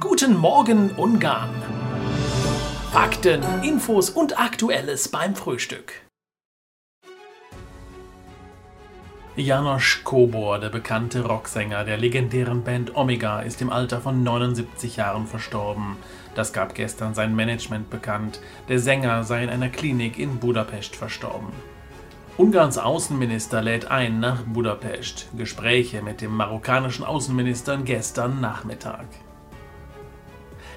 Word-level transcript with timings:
Guten 0.00 0.38
Morgen 0.38 0.90
Ungarn. 0.92 1.50
Fakten, 2.92 3.42
Infos 3.62 4.08
und 4.08 4.40
Aktuelles 4.40 5.08
beim 5.08 5.34
Frühstück. 5.34 5.92
Janosch 9.36 10.02
Kobor, 10.02 10.60
der 10.60 10.70
bekannte 10.70 11.26
Rocksänger 11.26 11.84
der 11.84 11.98
legendären 11.98 12.64
Band 12.64 12.96
Omega, 12.96 13.40
ist 13.40 13.60
im 13.60 13.68
Alter 13.68 14.00
von 14.00 14.22
79 14.22 14.96
Jahren 14.96 15.26
verstorben. 15.26 15.98
Das 16.34 16.54
gab 16.54 16.74
gestern 16.74 17.12
sein 17.12 17.36
Management 17.36 17.90
bekannt. 17.90 18.40
Der 18.70 18.78
Sänger 18.78 19.24
sei 19.24 19.42
in 19.42 19.50
einer 19.50 19.68
Klinik 19.68 20.18
in 20.18 20.38
Budapest 20.38 20.96
verstorben. 20.96 21.52
Ungarns 22.38 22.78
Außenminister 22.78 23.60
lädt 23.60 23.90
ein 23.90 24.20
nach 24.20 24.40
Budapest. 24.44 25.28
Gespräche 25.36 26.00
mit 26.00 26.22
dem 26.22 26.34
marokkanischen 26.34 27.04
Außenminister 27.04 27.76
gestern 27.76 28.40
Nachmittag. 28.40 29.04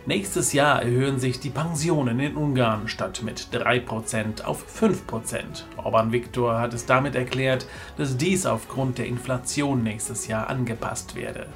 Nächstes 0.07 0.53
Jahr 0.53 0.83
erhöhen 0.83 1.19
sich 1.19 1.39
die 1.39 1.49
Pensionen 1.49 2.19
in 2.19 2.35
Ungarn 2.35 2.87
statt 2.87 3.23
mit 3.23 3.47
3% 3.51 4.43
auf 4.43 4.63
5%. 4.79 5.63
Orban 5.77 6.11
Viktor 6.11 6.59
hat 6.59 6.75
es 6.75 6.85
damit 6.85 7.15
erklärt, 7.15 7.65
dass 7.97 8.15
dies 8.15 8.45
aufgrund 8.45 8.99
der 8.99 9.07
Inflation 9.07 9.81
nächstes 9.81 10.27
Jahr 10.27 10.47
angepasst 10.47 11.15
werde. 11.15 11.47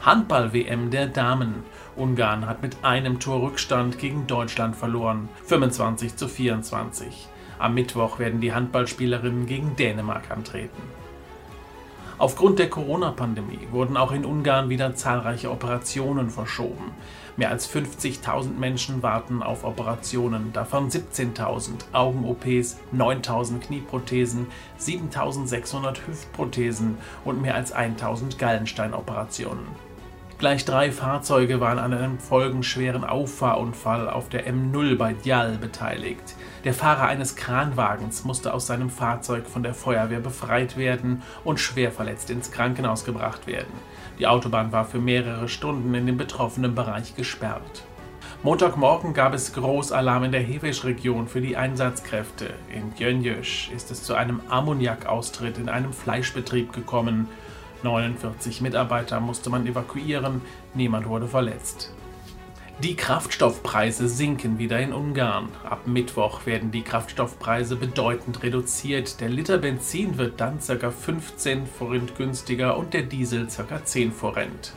Handball-WM 0.00 0.90
der 0.90 1.06
Damen. 1.08 1.64
Ungarn 1.96 2.46
hat 2.46 2.62
mit 2.62 2.82
einem 2.82 3.20
Tor 3.20 3.42
Rückstand 3.42 3.98
gegen 3.98 4.26
Deutschland 4.26 4.74
verloren, 4.74 5.28
25 5.44 6.16
zu 6.16 6.28
24. 6.28 7.28
Am 7.58 7.74
Mittwoch 7.74 8.18
werden 8.18 8.40
die 8.40 8.54
Handballspielerinnen 8.54 9.44
gegen 9.44 9.76
Dänemark 9.76 10.30
antreten. 10.30 10.80
Aufgrund 12.18 12.58
der 12.58 12.68
Corona-Pandemie 12.68 13.68
wurden 13.70 13.96
auch 13.96 14.10
in 14.10 14.24
Ungarn 14.24 14.68
wieder 14.68 14.96
zahlreiche 14.96 15.52
Operationen 15.52 16.30
verschoben. 16.30 16.90
Mehr 17.36 17.50
als 17.50 17.72
50.000 17.72 18.58
Menschen 18.58 19.04
warten 19.04 19.40
auf 19.40 19.62
Operationen, 19.62 20.52
davon 20.52 20.90
17.000 20.90 21.92
Augen-OPs, 21.92 22.78
9.000 22.92 23.60
Knieprothesen, 23.60 24.48
7.600 24.80 26.08
Hüftprothesen 26.08 26.98
und 27.24 27.40
mehr 27.40 27.54
als 27.54 27.72
1.000 27.72 28.36
Gallensteinoperationen. 28.36 29.87
Gleich 30.38 30.64
drei 30.64 30.92
Fahrzeuge 30.92 31.58
waren 31.58 31.80
an 31.80 31.92
einem 31.92 32.20
folgenschweren 32.20 33.02
Auffahrunfall 33.02 34.08
auf 34.08 34.28
der 34.28 34.46
M0 34.46 34.96
bei 34.96 35.12
Djal 35.12 35.58
beteiligt. 35.58 36.36
Der 36.62 36.74
Fahrer 36.74 37.08
eines 37.08 37.34
Kranwagens 37.34 38.24
musste 38.24 38.54
aus 38.54 38.68
seinem 38.68 38.88
Fahrzeug 38.88 39.48
von 39.48 39.64
der 39.64 39.74
Feuerwehr 39.74 40.20
befreit 40.20 40.76
werden 40.76 41.22
und 41.42 41.58
schwer 41.58 41.90
verletzt 41.90 42.30
ins 42.30 42.52
Krankenhaus 42.52 43.04
gebracht 43.04 43.48
werden. 43.48 43.72
Die 44.20 44.28
Autobahn 44.28 44.70
war 44.70 44.84
für 44.84 45.00
mehrere 45.00 45.48
Stunden 45.48 45.92
in 45.92 46.06
dem 46.06 46.18
betroffenen 46.18 46.76
Bereich 46.76 47.16
gesperrt. 47.16 47.82
Montagmorgen 48.44 49.14
gab 49.14 49.34
es 49.34 49.52
Großalarm 49.52 50.22
in 50.22 50.30
der 50.30 50.42
Hevesch-Region 50.42 51.26
für 51.26 51.40
die 51.40 51.56
Einsatzkräfte. 51.56 52.50
In 52.72 52.94
Gyöngyös 52.94 53.70
ist 53.74 53.90
es 53.90 54.04
zu 54.04 54.14
einem 54.14 54.40
Ammoniakaustritt 54.48 55.58
in 55.58 55.68
einem 55.68 55.92
Fleischbetrieb 55.92 56.72
gekommen. 56.72 57.26
49 57.82 58.60
Mitarbeiter 58.60 59.20
musste 59.20 59.50
man 59.50 59.66
evakuieren, 59.66 60.40
niemand 60.74 61.08
wurde 61.08 61.28
verletzt. 61.28 61.92
Die 62.80 62.94
Kraftstoffpreise 62.94 64.08
sinken 64.08 64.60
wieder 64.60 64.78
in 64.78 64.92
Ungarn. 64.92 65.48
Ab 65.68 65.88
Mittwoch 65.88 66.46
werden 66.46 66.70
die 66.70 66.82
Kraftstoffpreise 66.82 67.74
bedeutend 67.74 68.44
reduziert. 68.44 69.20
Der 69.20 69.28
Liter 69.28 69.58
Benzin 69.58 70.16
wird 70.16 70.40
dann 70.40 70.60
ca. 70.60 70.92
15 70.92 71.66
Forint 71.66 72.16
günstiger 72.16 72.76
und 72.76 72.94
der 72.94 73.02
Diesel 73.02 73.48
ca. 73.48 73.84
10 73.84 74.12
Forint. 74.12 74.74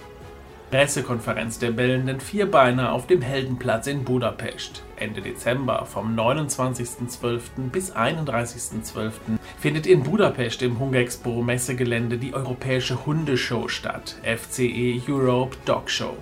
Pressekonferenz 0.72 1.59
der 1.59 1.72
bellenden 1.72 2.22
Vierbeiner 2.22 2.94
auf 2.94 3.05
dem 3.05 3.22
Heldenplatz 3.22 3.88
in 3.88 4.05
Budapest. 4.05 4.83
Ende 4.95 5.22
Dezember 5.22 5.86
vom 5.86 6.17
29.12. 6.17 7.69
bis 7.73 7.94
31.12. 7.94 9.12
findet 9.59 9.85
in 9.85 10.03
Budapest 10.03 10.62
im 10.62 10.79
Hungexpo 10.79 11.41
Messegelände 11.41 12.18
die 12.18 12.34
europäische 12.34 13.06
Hundeshow 13.06 13.68
statt, 13.68 14.16
FCE 14.23 15.01
Europe 15.09 15.57
Dog 15.66 15.90
Show. 15.90 16.16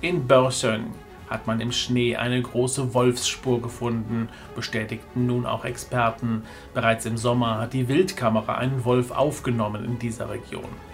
In 0.00 0.26
Börsön 0.26 0.86
hat 1.30 1.46
man 1.46 1.60
im 1.60 1.70
Schnee 1.70 2.16
eine 2.16 2.42
große 2.42 2.92
Wolfsspur 2.92 3.62
gefunden, 3.62 4.30
bestätigten 4.56 5.26
nun 5.26 5.46
auch 5.46 5.64
Experten. 5.64 6.42
Bereits 6.74 7.06
im 7.06 7.16
Sommer 7.16 7.60
hat 7.60 7.72
die 7.72 7.86
Wildkamera 7.86 8.56
einen 8.56 8.84
Wolf 8.84 9.12
aufgenommen 9.12 9.84
in 9.84 10.00
dieser 10.00 10.28
Region. 10.28 10.91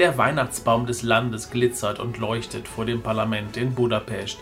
Der 0.00 0.16
Weihnachtsbaum 0.16 0.86
des 0.86 1.02
Landes 1.02 1.50
glitzert 1.50 2.00
und 2.00 2.16
leuchtet 2.16 2.66
vor 2.66 2.86
dem 2.86 3.02
Parlament 3.02 3.58
in 3.58 3.74
Budapest. 3.74 4.38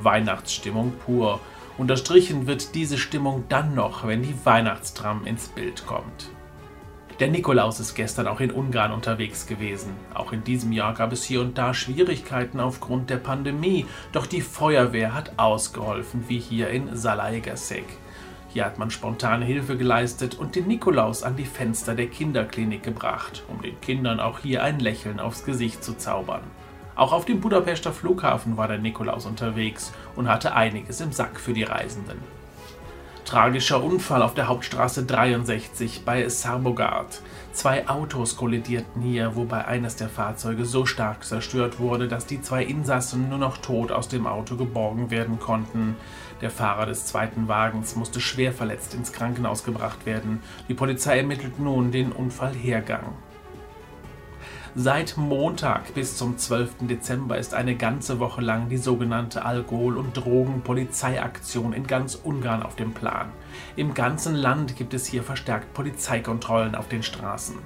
Weihnachtsstimmung 0.00 0.94
pur. 1.04 1.38
Unterstrichen 1.76 2.46
wird 2.46 2.74
diese 2.74 2.96
Stimmung 2.96 3.44
dann 3.50 3.74
noch, 3.74 4.06
wenn 4.06 4.22
die 4.22 4.34
Weihnachtstram 4.42 5.26
ins 5.26 5.48
Bild 5.48 5.86
kommt. 5.86 6.30
Der 7.20 7.28
Nikolaus 7.28 7.78
ist 7.78 7.94
gestern 7.94 8.26
auch 8.26 8.40
in 8.40 8.52
Ungarn 8.52 8.90
unterwegs 8.90 9.46
gewesen. 9.46 9.92
Auch 10.14 10.32
in 10.32 10.44
diesem 10.44 10.72
Jahr 10.72 10.94
gab 10.94 11.12
es 11.12 11.24
hier 11.24 11.42
und 11.42 11.58
da 11.58 11.74
Schwierigkeiten 11.74 12.58
aufgrund 12.58 13.10
der 13.10 13.18
Pandemie, 13.18 13.84
doch 14.12 14.24
die 14.24 14.40
Feuerwehr 14.40 15.12
hat 15.12 15.38
ausgeholfen, 15.38 16.24
wie 16.28 16.38
hier 16.38 16.70
in 16.70 16.96
Salaigasek. 16.96 17.84
Hier 18.52 18.66
hat 18.66 18.78
man 18.78 18.90
spontane 18.90 19.46
Hilfe 19.46 19.78
geleistet 19.78 20.34
und 20.34 20.56
den 20.56 20.66
Nikolaus 20.66 21.22
an 21.22 21.36
die 21.36 21.46
Fenster 21.46 21.94
der 21.94 22.08
Kinderklinik 22.08 22.82
gebracht, 22.82 23.44
um 23.48 23.62
den 23.62 23.80
Kindern 23.80 24.20
auch 24.20 24.40
hier 24.40 24.62
ein 24.62 24.78
Lächeln 24.78 25.20
aufs 25.20 25.46
Gesicht 25.46 25.82
zu 25.82 25.94
zaubern. 25.94 26.42
Auch 26.94 27.14
auf 27.14 27.24
dem 27.24 27.40
Budapester 27.40 27.92
Flughafen 27.92 28.58
war 28.58 28.68
der 28.68 28.76
Nikolaus 28.76 29.24
unterwegs 29.24 29.92
und 30.16 30.28
hatte 30.28 30.54
einiges 30.54 31.00
im 31.00 31.12
Sack 31.12 31.40
für 31.40 31.54
die 31.54 31.62
Reisenden. 31.62 32.18
Tragischer 33.24 33.82
Unfall 33.82 34.20
auf 34.20 34.34
der 34.34 34.48
Hauptstraße 34.48 35.04
63 35.04 36.04
bei 36.04 36.28
Sarbogard. 36.28 37.22
Zwei 37.52 37.88
Autos 37.88 38.36
kollidierten 38.36 39.00
hier, 39.00 39.36
wobei 39.36 39.64
eines 39.64 39.96
der 39.96 40.08
Fahrzeuge 40.08 40.64
so 40.64 40.86
stark 40.86 41.24
zerstört 41.24 41.78
wurde, 41.78 42.08
dass 42.08 42.26
die 42.26 42.42
zwei 42.42 42.64
Insassen 42.64 43.28
nur 43.28 43.38
noch 43.38 43.58
tot 43.58 43.92
aus 43.92 44.08
dem 44.08 44.26
Auto 44.26 44.56
geborgen 44.56 45.10
werden 45.10 45.38
konnten. 45.38 45.96
Der 46.40 46.50
Fahrer 46.50 46.86
des 46.86 47.06
zweiten 47.06 47.46
Wagens 47.48 47.94
musste 47.94 48.20
schwer 48.20 48.52
verletzt 48.52 48.92
ins 48.94 49.12
Krankenhaus 49.12 49.64
gebracht 49.64 50.04
werden. 50.04 50.42
Die 50.68 50.74
Polizei 50.74 51.18
ermittelt 51.18 51.60
nun 51.60 51.92
den 51.92 52.10
Unfallhergang. 52.10 53.14
Seit 54.74 55.18
Montag 55.18 55.92
bis 55.92 56.16
zum 56.16 56.38
12. 56.38 56.86
Dezember 56.88 57.36
ist 57.36 57.52
eine 57.52 57.76
ganze 57.76 58.20
Woche 58.20 58.40
lang 58.40 58.70
die 58.70 58.78
sogenannte 58.78 59.44
Alkohol- 59.44 59.98
und 59.98 60.16
Drogenpolizeiaktion 60.16 61.74
in 61.74 61.86
ganz 61.86 62.14
Ungarn 62.14 62.62
auf 62.62 62.74
dem 62.74 62.94
Plan. 62.94 63.30
Im 63.76 63.92
ganzen 63.92 64.34
Land 64.34 64.76
gibt 64.76 64.94
es 64.94 65.04
hier 65.04 65.22
verstärkt 65.22 65.74
Polizeikontrollen 65.74 66.74
auf 66.74 66.88
den 66.88 67.02
Straßen. 67.02 67.56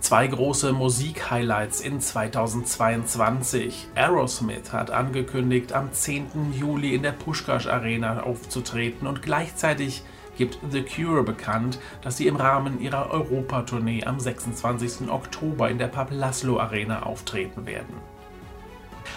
Zwei 0.00 0.28
große 0.28 0.72
Musik-Highlights 0.72 1.80
in 1.82 2.00
2022. 2.00 3.88
Aerosmith 3.94 4.72
hat 4.72 4.90
angekündigt, 4.90 5.74
am 5.74 5.92
10. 5.92 6.54
Juli 6.54 6.94
in 6.94 7.02
der 7.02 7.12
Pushkash 7.12 7.66
Arena 7.66 8.22
aufzutreten 8.22 9.06
und 9.06 9.20
gleichzeitig 9.20 10.04
gibt 10.36 10.58
The 10.70 10.82
Cure 10.82 11.22
bekannt, 11.22 11.78
dass 12.02 12.16
sie 12.16 12.26
im 12.26 12.36
Rahmen 12.36 12.80
ihrer 12.80 13.10
Europatournee 13.10 14.04
am 14.04 14.20
26. 14.20 15.10
Oktober 15.10 15.70
in 15.70 15.78
der 15.78 15.88
Pub 15.88 16.08
Laszlo 16.10 16.58
Arena 16.58 17.02
auftreten 17.02 17.66
werden. 17.66 17.94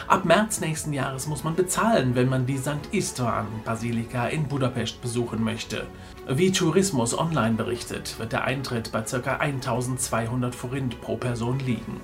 Ab 0.08 0.25
März 0.25 0.59
nächsten 0.59 0.94
Jahres 0.94 1.28
muss 1.28 1.44
man 1.44 1.56
bezahlen, 1.56 2.16
wenn 2.16 2.29
man 2.29 2.46
die 2.46 2.58
St. 2.58 2.78
Istvan 2.91 3.47
Basilika 3.66 4.28
in 4.28 4.47
Budapest 4.47 5.02
besuchen 5.02 5.44
möchte. 5.44 5.88
Wie 6.28 6.52
Tourismus 6.52 7.18
Online 7.18 7.56
berichtet, 7.56 8.18
wird 8.19 8.31
der 8.31 8.44
Eintritt 8.44 8.91
bei 8.91 9.02
ca. 9.02 9.38
1200 9.38 10.56
Forint 10.56 11.02
pro 11.02 11.16
Person 11.16 11.59
liegen. 11.59 12.00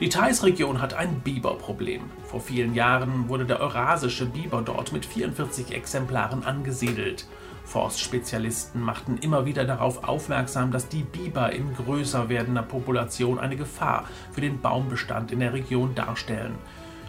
Die 0.00 0.08
Thais-Region 0.08 0.80
hat 0.80 0.94
ein 0.94 1.20
Biberproblem. 1.20 2.02
Vor 2.24 2.40
vielen 2.40 2.74
Jahren 2.74 3.28
wurde 3.28 3.44
der 3.44 3.60
eurasische 3.60 4.26
Biber 4.26 4.62
dort 4.62 4.92
mit 4.92 5.06
44 5.06 5.72
Exemplaren 5.72 6.44
angesiedelt. 6.44 7.26
Forstspezialisten 7.72 8.82
machten 8.82 9.16
immer 9.16 9.46
wieder 9.46 9.64
darauf 9.64 10.04
aufmerksam, 10.04 10.72
dass 10.72 10.88
die 10.88 11.04
Biber 11.04 11.52
in 11.52 11.74
größer 11.74 12.28
werdender 12.28 12.62
Population 12.62 13.38
eine 13.38 13.56
Gefahr 13.56 14.04
für 14.30 14.42
den 14.42 14.60
Baumbestand 14.60 15.32
in 15.32 15.40
der 15.40 15.54
Region 15.54 15.94
darstellen. 15.94 16.56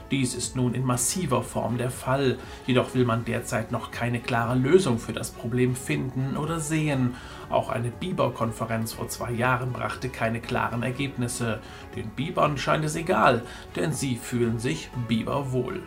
Dies 0.10 0.34
ist 0.34 0.56
nun 0.56 0.74
in 0.74 0.86
massiver 0.86 1.44
Form 1.44 1.78
der 1.78 1.90
Fall, 1.90 2.38
jedoch 2.66 2.94
will 2.94 3.04
man 3.04 3.26
derzeit 3.26 3.74
noch 3.74 3.92
keine 3.92 4.22
klare 4.22 4.56
Lösung 4.56 5.00
für 5.00 5.12
das 5.12 5.32
Problem 5.32 5.76
finden 5.76 6.38
oder 6.38 6.62
sehen. 6.62 7.16
Auch 7.50 7.70
eine 7.70 7.90
Biber-Konferenz 7.90 8.94
vor 8.94 9.10
zwei 9.10 9.32
Jahren 9.32 9.74
brachte 9.74 10.08
keine 10.08 10.40
klaren 10.40 10.82
Ergebnisse. 10.82 11.60
Den 11.98 12.08
Bibern 12.12 12.58
scheint 12.58 12.86
es 12.86 12.96
egal, 12.96 13.42
denn 13.76 13.92
sie 13.92 14.16
fühlen 14.16 14.60
sich 14.60 14.90
Biber 15.10 15.52
wohl. 15.52 15.82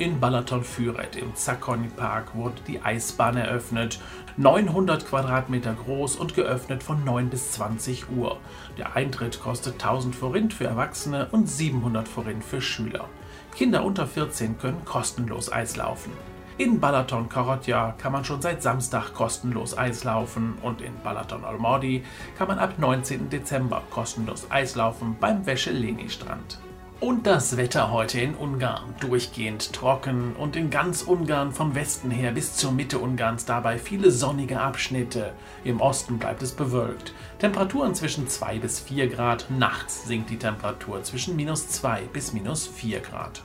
In 0.00 0.18
Balaton-Füret 0.18 1.16
im 1.16 1.36
Zakony-Park 1.36 2.34
wurde 2.34 2.62
die 2.66 2.80
Eisbahn 2.80 3.36
eröffnet. 3.36 4.00
900 4.38 5.06
Quadratmeter 5.06 5.74
groß 5.74 6.16
und 6.16 6.34
geöffnet 6.34 6.82
von 6.82 7.04
9 7.04 7.28
bis 7.28 7.52
20 7.52 8.10
Uhr. 8.10 8.38
Der 8.78 8.96
Eintritt 8.96 9.42
kostet 9.42 9.74
1000 9.74 10.16
Forint 10.16 10.54
für 10.54 10.64
Erwachsene 10.64 11.28
und 11.32 11.50
700 11.50 12.08
Forint 12.08 12.42
für 12.42 12.62
Schüler. 12.62 13.10
Kinder 13.54 13.84
unter 13.84 14.06
14 14.06 14.56
können 14.56 14.86
kostenlos 14.86 15.52
Eislaufen. 15.52 16.12
In 16.56 16.80
Balaton 16.80 17.28
Korotja 17.28 17.94
kann 17.98 18.12
man 18.12 18.24
schon 18.24 18.40
seit 18.40 18.62
Samstag 18.62 19.12
kostenlos 19.12 19.76
Eislaufen 19.76 20.54
und 20.62 20.80
in 20.80 20.94
Balaton 21.04 21.44
Olmordi 21.44 22.04
kann 22.38 22.48
man 22.48 22.58
ab 22.58 22.78
19. 22.78 23.28
Dezember 23.28 23.82
kostenlos 23.90 24.50
Eislaufen 24.50 25.18
beim 25.20 25.44
Wäscheleni-Strand. 25.44 26.58
Und 27.00 27.26
das 27.26 27.56
Wetter 27.56 27.90
heute 27.90 28.20
in 28.20 28.34
Ungarn. 28.34 28.94
Durchgehend 29.00 29.72
trocken 29.72 30.36
und 30.36 30.54
in 30.54 30.68
ganz 30.68 31.00
Ungarn 31.00 31.50
vom 31.50 31.74
Westen 31.74 32.10
her 32.10 32.32
bis 32.32 32.56
zur 32.56 32.72
Mitte 32.72 32.98
Ungarns 32.98 33.46
dabei 33.46 33.78
viele 33.78 34.10
sonnige 34.10 34.60
Abschnitte. 34.60 35.32
Im 35.64 35.80
Osten 35.80 36.18
bleibt 36.18 36.42
es 36.42 36.52
bewölkt. 36.52 37.14
Temperaturen 37.38 37.94
zwischen 37.94 38.28
2 38.28 38.58
bis 38.58 38.80
4 38.80 39.08
Grad. 39.08 39.46
Nachts 39.48 40.06
sinkt 40.06 40.28
die 40.28 40.36
Temperatur 40.36 41.02
zwischen 41.02 41.36
minus 41.36 41.68
2 41.68 42.02
bis 42.12 42.34
minus 42.34 42.66
4 42.66 43.00
Grad. 43.00 43.42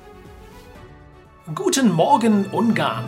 Guten 1.53 1.93
Morgen 1.93 2.47
Ungarn! 2.47 3.05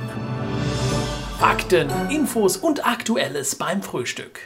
Fakten, 1.40 1.90
Infos 2.10 2.56
und 2.56 2.88
Aktuelles 2.88 3.56
beim 3.56 3.84
Frühstück. 3.84 4.40